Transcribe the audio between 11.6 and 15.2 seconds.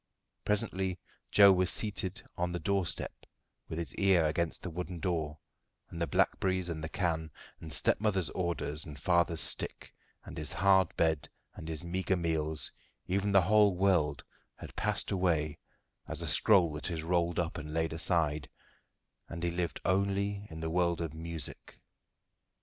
his meagre meals, even the whole world had passed